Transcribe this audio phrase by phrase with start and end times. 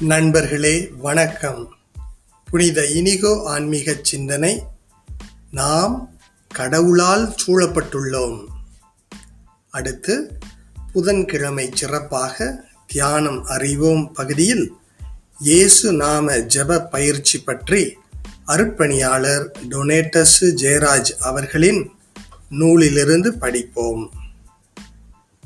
[0.00, 1.74] நண்பர்களே வணக்கம்.
[2.44, 4.62] புனித இனிகோ ஆன்மீக சிந்தனை.
[5.50, 8.44] நாம் கடவுளால் சூழப்பட்டுள்ளோம்.
[9.70, 10.38] அடுத்து
[10.92, 14.72] புதன்கிழமை சிறப்பாக தியானம் அறிவோம் பகுதியில்
[15.38, 17.96] இயேசு நாம ஜெப பயிற்சி பற்றி
[18.46, 21.90] அருட்பணியாளர் டொனேட்டஸ் ஜெயராஜ் அவர்களின்
[22.48, 24.10] நூலிலிருந்து படிப்போம்.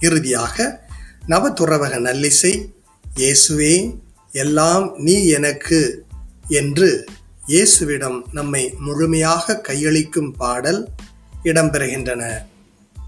[0.00, 0.88] இறுதியாக
[1.28, 2.72] நவதுறவக நல்லிசை
[3.16, 4.02] இயேசுவே
[4.34, 6.04] எல்லாம் நீ எனக்கு
[6.48, 7.04] என்று
[7.46, 10.88] இயேசுவிடம் நம்மை முழுமையாக கையளிக்கும் பாடல்
[11.44, 12.32] இடம்பெறுகின்றன.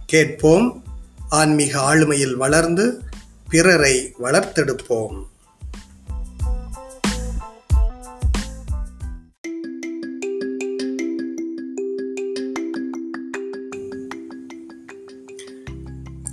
[0.06, 0.82] கேட்போம்.
[1.28, 3.00] ஆன்மீக ஆளுமையில் வளர்ந்து
[3.48, 5.26] பிறரை வளர்த்தெடுப்போம்.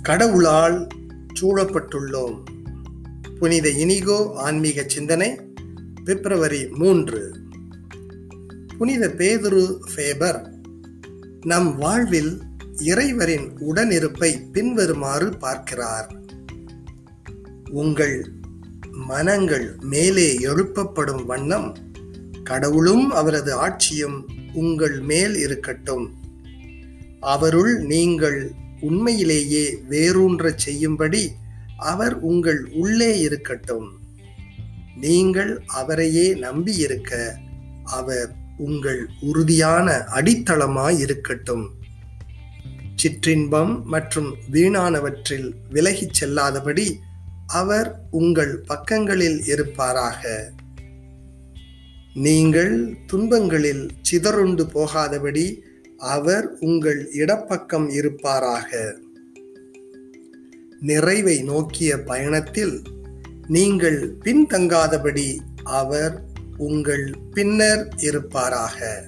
[0.02, 0.86] கடவுளால்
[1.40, 2.53] சூழப்பட்டுள்ளோம்.
[3.38, 5.38] புனித இனிகோ ஆன்மீக சிந்தனை
[6.04, 7.34] பிப்ரவரி மூன்று.
[8.78, 10.52] புனித பேதுரு ஃபேபர்
[11.46, 12.40] நம் வாழ்வில்
[12.78, 16.14] இறைவரின் உடனிருப்பை பின்வருமாறு பார்க்கிறார்.
[17.70, 18.32] உங்கள்
[18.90, 21.76] மனங்கள் மேலே எழுப்பப்படும் வண்ணம்
[22.44, 26.14] கடவுளும் அவரது ஆட்சியும் உங்கள் மேல் இருக்கட்டும்.
[27.20, 31.30] அவருள் நீங்கள் உண்மையிலேயே வேரூன்ற செய்யும்படி
[31.76, 33.98] அவர் உங்கள் உள்ளே இருக்கட்டும்.
[34.96, 37.34] நீங்கள் அவரையே நம்பியிருக்க
[37.84, 41.70] அவர் உங்கள் உறுதியான அடித்தளமாய் இருக்கட்டும்.
[42.94, 46.96] சிற்றின்பம் மற்றும் வீணானவற்றில் விலகிச் செல்லாதபடி
[47.46, 50.50] அவர் உங்கள் பக்கங்களில் இருப்பாராக.
[52.14, 55.62] நீங்கள் துன்பங்களில் சிதறுண்டு போகாதபடி
[55.98, 58.94] அவர் உங்கள் இடப்பக்கம் இருப்பாராக.
[60.84, 62.82] நிறைவை நோக்கிய பயணத்தில்
[63.46, 66.24] நீங்கள் பின்தங்காதபடி அவர்
[66.56, 69.04] உங்கள் பின்னர் இருப்பாராக.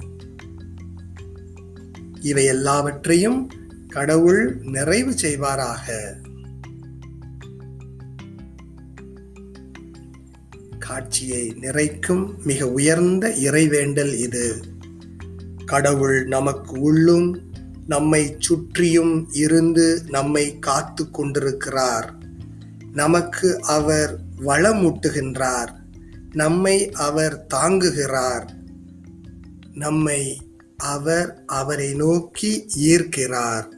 [2.20, 3.50] இவை எல்லாவற்றையும்
[3.88, 6.02] கடவுள் நிறைவு செய்வாராக.
[10.78, 14.62] காட்சியை நிறைக்கும் மிக உயர்ந்த இறைவேண்டல் இது.
[15.64, 17.45] கடவுள் நமக்கு உள்ளும்
[17.86, 22.14] நம்மை சுற்றியும் இருந்து நம்மை காத்து கொண்டிருக்கிறார்.
[22.92, 25.68] நமக்கு அவர் வளமூட்டுகின்றார்.
[26.32, 28.48] நம்மை அவர் தாங்குகிறார்.
[29.74, 30.40] நம்மை
[30.76, 33.74] அவர் அவரை நோக்கி ஈர்க்கிறார்.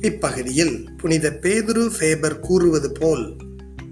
[0.00, 3.36] இப்பகுதியில் புனித பேதுரு ஃபேபர் கூறுவது போல்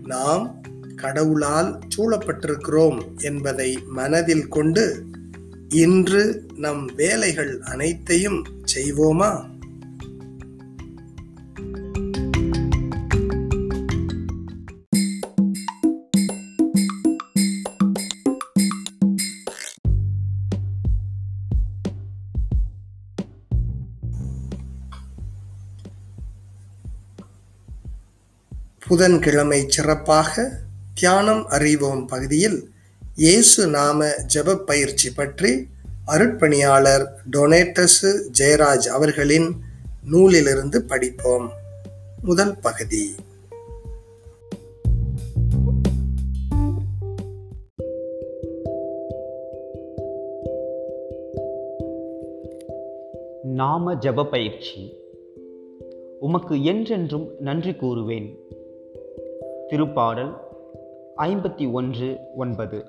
[0.04, 0.59] நாம்
[1.00, 4.84] கடவுளால் சூழப்பட்டிருக்கிறோம் என்பதை மனதில் கொண்டு
[5.68, 6.24] இன்று
[6.56, 8.40] நம் வேலைகள் அனைத்தையும்
[8.74, 9.30] செய்வோமா?
[28.86, 30.34] புதன்கிழமை சிறப்பாக
[31.00, 32.70] தியானம் அறிவோம் பகுதியில்
[33.16, 35.66] இயேசு நாம ஜெப பயிற்சி பற்றி
[36.06, 38.06] அருட்பணியாளர் டொனேட்டஸ்
[38.38, 39.48] ஜெயராஜ் அவர்களின்
[40.04, 41.50] நூலிலிருந்து படிப்போம்.
[42.22, 43.14] முதல் பகுதி.
[53.42, 54.94] நாம ஜப பயிற்சி.
[56.20, 58.28] உமக்கு என்றென்றும் நன்றி கூறுவேன்.
[59.68, 60.48] திருப்பாடல்
[61.22, 62.84] ஐம்பத்தி ஒன்று ஒன்பது.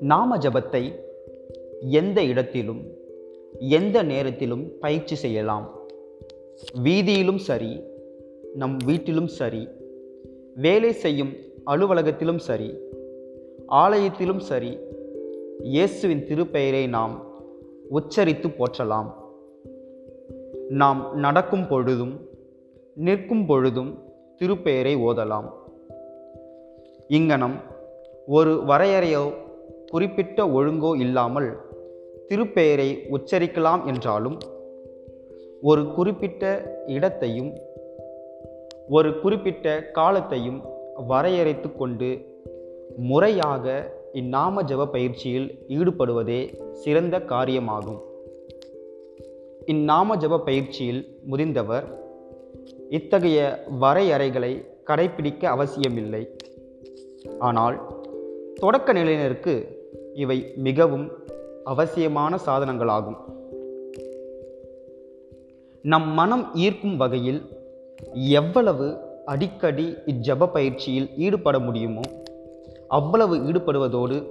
[0.00, 0.92] நாம ஜபத்தை
[1.90, 2.80] எந்த இடத்திலும்
[3.58, 5.76] எந்த நேரத்திலும் பயிற்சி செய்யலாம்.
[6.84, 7.80] வீதியிலும் சரி
[8.54, 9.68] நம் வீட்டிலும் சரி
[10.54, 11.32] வேலை செய்யும்
[11.66, 12.74] அலுவலகத்திலும் சரி
[13.66, 14.78] ஆலயத்திலும் சரி
[15.62, 17.26] இயேசுவின் திருப்பெயரை நாம்
[17.90, 19.12] உச்சரித்து போற்றலாம்.
[20.68, 22.20] நாம் நடக்கும் பொழுதும்
[22.94, 24.04] நிற்கும் பொழுதும்
[24.38, 25.48] திருப்பெயரை ஓதலாம்.
[27.08, 27.56] இங்கனம்
[28.26, 29.34] ஒரு வரையறையோ
[29.86, 31.56] குறிப்பிட்ட ஒழுங்கோ இல்லாமல்
[32.28, 34.38] திருப்பெயரை உச்சரிக்கலாம் என்றாலும்
[35.62, 37.52] ஒரு குறிப்பிட்ட இடத்தையும்
[38.88, 40.62] ஒரு குறிப்பிட்ட காலத்தையும்
[41.08, 42.10] வரையறைத்து கொண்டு
[42.96, 48.00] முறையாக இந்நாம ஜப பயிற்சியில் ஈடுபடுவதே சிறந்த காரியமாகும்.
[49.66, 52.04] இந்நாம ஜப பயிற்சியில் முதிர்ந்தவர்
[52.90, 56.28] இத்தகைய வரையறைகளை கடைபிடிக்க அவசியமில்லை.
[57.38, 57.80] ஆனால்
[58.54, 59.84] தொடக்க நிலையினருக்கு
[60.14, 61.10] இவை மிகவும்
[61.64, 63.16] அவசியமான சாதனங்களாகும்.
[65.82, 67.42] நம் மனம் ஈர்க்கும் வகையில்
[68.12, 72.02] எவ்வளவு அடிக்கடி இஜப பயிற்சியில் ஈடுபட முடியுமோ
[72.88, 74.30] அவ்வளவு ஈடுபடுவதோடு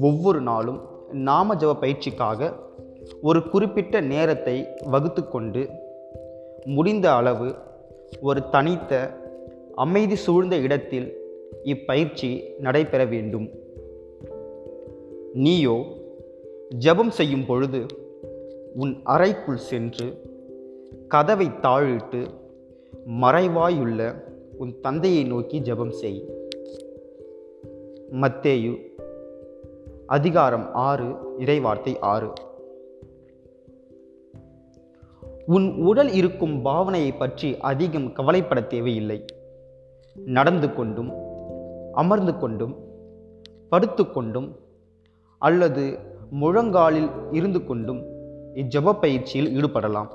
[0.00, 0.80] ஒவ்வொரு நாளும்
[1.12, 2.52] நாம ஜப பயிற்சிக்காக
[3.22, 5.70] ஒரு குறிப்பிட்ட நேரத்தை வகுத்து கொண்டு
[6.68, 7.54] முடிந்த அளவு
[8.20, 8.92] ஒரு தனித்த
[9.74, 11.16] அமைதி சூழ்ந்த இடத்தில்
[11.62, 13.50] இப்பயிற்சி நடைபெற வேண்டும்.
[15.32, 15.84] நீயோ
[16.78, 17.86] ஜெபம் செய்யும் பொழுது
[18.74, 20.06] உன் அறைக்குள் சென்று
[21.08, 22.26] கதவை தாழிட்டு
[23.22, 24.22] மறைவாயுள்ள
[24.58, 26.30] உன் தந்தையை நோக்கி ஜெபம் செய்.
[28.12, 28.76] மத்தேயு
[30.06, 32.32] அதிகாரம் ஆறு இறைவார்த்தை ஆறு.
[35.54, 39.24] உன் உடல் இருக்கும் பாவனையை பற்றி அதிகம் கவலைப்பட தேவையில்லை.
[40.14, 41.10] நடந்து கொண்டும்
[41.92, 42.74] அமர்ந்து கொண்டும்
[43.70, 44.48] படுத்துக்கொண்டும்
[45.38, 45.98] அல்லது
[46.30, 48.00] முழங்காலில் இருந்து கொண்டும்
[48.54, 50.10] இஜப பயிற்சியில் ஈடுபடலாம்.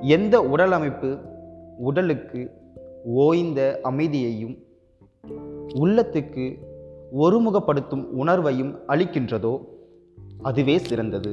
[0.00, 1.18] எந்த உடல் அமைப்பு
[1.78, 2.50] உடலுக்கு
[3.04, 4.56] ஓய்ந்த அமைதியையும்
[5.74, 6.58] உள்ளத்துக்கு
[7.18, 9.54] ஒருமுகப்படுத்தும் உணர்வையும் அளிக்கின்றதோ
[10.42, 11.32] அதுவே சிறந்தது.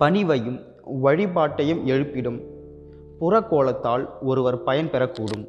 [0.00, 0.60] பணிவையும்
[1.02, 2.40] வழிபாட்டையும் எழுப்பிடும்.
[3.20, 5.48] புறக்கோலத்தால் ஒருவர் பயன் பெறக்கூடும்.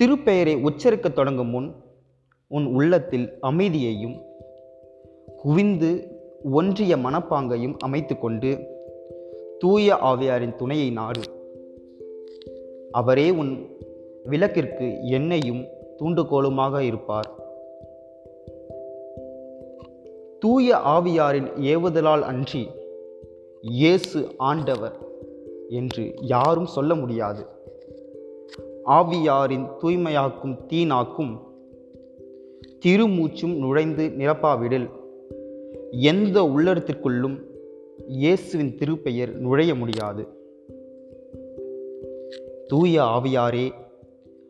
[0.00, 1.74] திருப்பெயரை உச்சரிக்கத் தொடங்கும் முன்
[2.46, 4.20] உன் உள்ளத்தில் அமைதியையும்
[5.36, 6.08] குவிந்து
[6.50, 8.64] ஒன்றிய மனப்பாங்கையும் அமைத்துக்கொண்டு
[9.58, 11.20] தூய ஆவியாரின் துணையை நாடு.
[12.90, 13.66] அவரே உன்
[14.24, 15.66] விளக்கிற்கு எண்ணெயும்
[15.98, 17.45] தூண்டுகோலுமாக இருப்பார்.
[20.56, 22.68] தூய ஆவியாரின் ஏவுதலால் அன்றி
[23.60, 24.98] இயேசு ஆண்டவர்
[25.68, 27.46] என்று யாரும் சொல்ல முடியாது.
[28.86, 31.38] ஆவியாரின் தூய்மையாக்கும் தீனாக்கும்
[32.84, 34.90] திருமூச்சும் நுழைந்து நிரப்பாவிடில்
[35.90, 37.36] எந்த உள்ளடத்திற்குள்ளும்
[38.06, 40.28] இயேசுவின் திருப்பெயர் நுழைய முடியாது.
[42.66, 43.70] தூய ஆவியாரே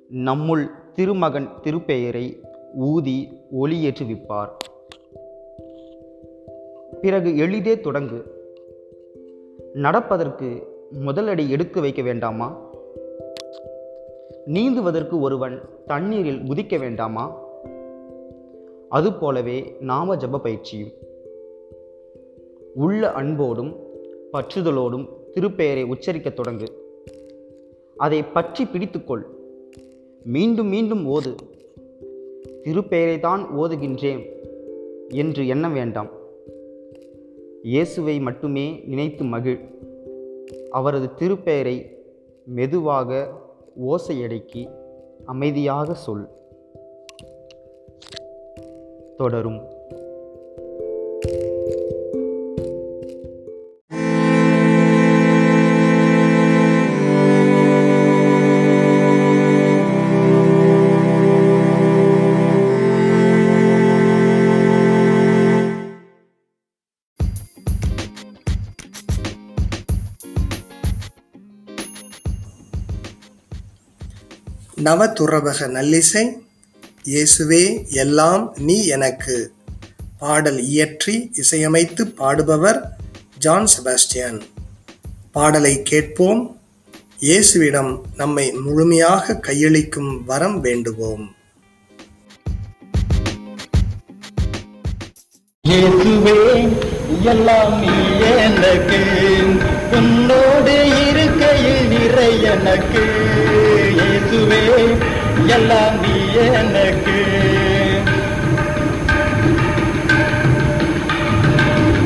[0.09, 2.43] நம்முள் திருமகன் திருப்பெயரை
[2.75, 3.29] ஊதி
[3.61, 4.51] ஒளியேற்றுவிப்பார்.
[7.01, 8.23] பிறகு எளிதே தொடங்கு.
[9.73, 10.67] நடப்பதற்கு
[11.07, 12.71] முதலடி எடுத்து வைக்க வேண்டாமா?
[14.45, 17.45] நீந்துவதற்கு ஒருவன் தண்ணீரில் குதிக்க வேண்டாமா?
[18.89, 20.93] அதுபோலவே நாம ஜப பயிற்சியும்.
[22.75, 23.77] உள்ள அன்போடும்
[24.33, 26.67] பற்றுதலோடும் திருப்பெயரை உச்சரிக்கத் தொடங்கு.
[27.97, 29.23] அதை பற்றி பிடித்துக்கொள்.
[30.23, 31.35] மீண்டும் மீண்டும் ஓது.
[32.63, 34.27] திருப்பெயரை தான் ஓதுகின்றேன்
[35.09, 36.16] என்று எண்ண வேண்டாம்.
[37.67, 39.61] இயேசுவை மட்டுமே நினைத்து மகிழ்.
[40.71, 41.91] அவரது திருப்பெயரை
[42.45, 43.33] மெதுவாக
[43.83, 44.71] ஓசையடக்கி
[45.25, 46.29] அமைதியாக சொல்.
[49.17, 49.76] தொடரும்.
[74.85, 76.25] நவதுறவக நல்லிசை
[77.05, 79.37] இயேசுவே எல்லாம் நீ எனக்கு
[80.19, 82.81] பாடல் இயற்றி இசையமைத்து பாடுபவர்
[83.39, 84.41] ஜான் செபாஸ்டியன்.
[85.33, 86.59] பாடலை கேட்போம்.
[87.21, 91.35] இயேசுவிடம் நம்மை முழுமையாக கையளிக்கும் வரம் வேண்டுவோம்.
[95.65, 96.39] இயேசுவே
[97.23, 97.95] எல்லாம் நீ
[98.47, 99.01] எனக்கு.
[99.99, 100.77] உன்னோடு
[101.47, 103.03] இருக்கையில் நிறை எனக்கு.
[103.97, 104.63] இயேசுவே
[105.47, 106.15] எல்லாம் நீ
[106.61, 107.19] எனக்கு.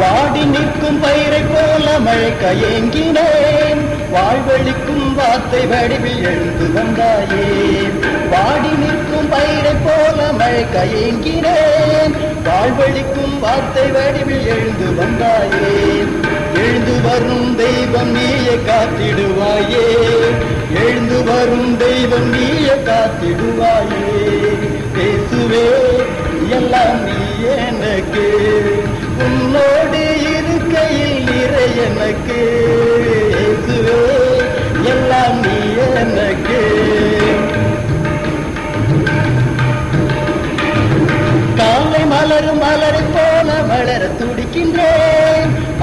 [0.00, 3.82] வாடி நிற்கும் பயிரை போல மழை கயங்கினேன்.
[4.14, 7.48] வாழ்வழிக்கும் வார்த்தை வடிவில் எழுந்து வந்தாயே.
[8.32, 12.14] வாடி நிற்கும் பயிரை போல மழை கயங்கினேன்.
[12.46, 15.74] வாழ்வழிக்கும் வார்த்தை வடிவில் எழுந்து வந்தாயே.
[16.54, 18.14] எழுந்து வரும் தெய்வம்
[18.80, 19.86] காத்திடுவாயே.
[20.84, 24.04] எழுந்து வரும் தெய்வம் நீயே காத்திடுவாயே.
[24.94, 25.66] பேசுவே
[26.48, 28.24] எல்லாம் நீ எனக்கு.
[29.18, 32.40] உன்னோடு இருக்கையில் நிறை எனக்கு.
[33.32, 34.00] பேசுவே
[34.84, 36.60] எல்லாம் நீ எனக்கு.
[41.56, 45.19] காலை மலரும் மலரை போல வளர துடிக்கின்றேன்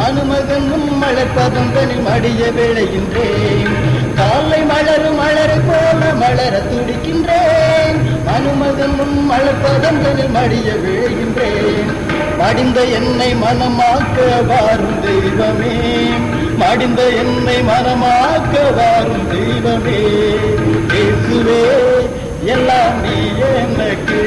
[0.08, 3.72] மனுமகன் முன் மலர்பதந்தனில் மடிய விளைகின்றேன்
[4.16, 7.98] காலை மலரும் மலரை போல மலர துடிக்கின்றேன்.
[8.26, 11.92] மனுமகன் முன் மலர்பதந்தனில் மடிய விளைகின்றேன்
[12.40, 15.76] மடிந்த என்னை மனமாக்க வாரும் தெய்வமே.
[16.60, 20.00] மடிந்த என்னை மனமாக்க வாரும் தெய்வமே.
[20.94, 21.62] இயேசுவே
[22.46, 23.18] எல்லாம் நீ
[23.54, 24.24] எனக்கு.